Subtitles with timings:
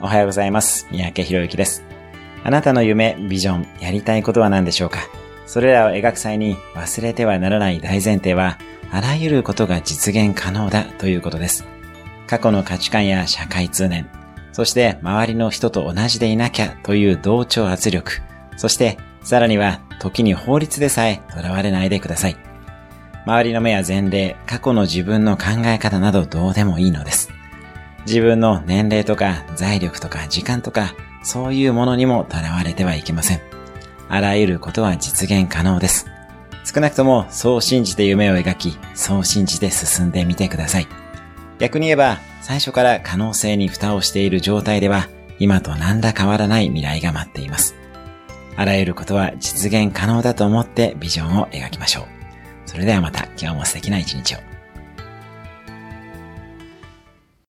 [0.00, 0.86] おはようございます。
[0.92, 1.82] 三宅博之です。
[2.44, 5.00] あなたの夢、ビジョン、やりたいことは何でしょうか？
[5.44, 8.58] それらを描く際に忘れてはならない大前提は、
[8.92, 11.64] あらゆることが実現可能だということです。
[12.28, 14.08] 過去の価値観や社会通念、
[14.52, 18.22] そして周りの人と同じでいなきゃという同調圧力、
[18.56, 22.36] そしてさらには時に法律でさえ囚われないでください。
[23.26, 27.30] 周りの目や前例、過去の自分の考え方などどうでもいいのです。
[28.08, 33.40] 自分の年齢とか財力とか時間とかそういうものにも囚われてはいけません。
[34.08, 36.06] あらゆることは実現可能です。
[36.64, 40.86] 少なくともそう信じて夢を描き、そう信じて進んでみてください。
[41.58, 47.74] 逆に言えば、最初から可能性に蓋をしている状態では、今と何ら変わらない未来が待っています。
[48.56, 52.04] あらゆることは実現可能だと思ってビジョンを描きましょう。
[52.64, 54.57] それではまた今日も素敵な一日を。